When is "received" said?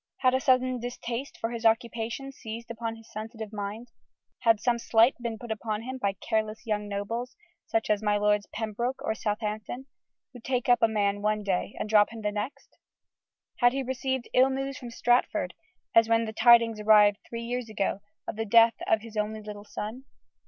13.83-14.27